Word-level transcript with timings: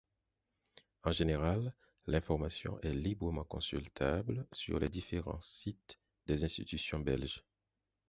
En 1.03 1.11
général, 1.11 1.75
l'information 2.07 2.81
est 2.81 2.91
librement 2.91 3.43
consultable 3.43 4.47
sur 4.51 4.79
les 4.79 4.89
différents 4.89 5.39
sites 5.41 5.99
des 6.25 6.43
institutions 6.43 6.99
belges. 6.99 7.43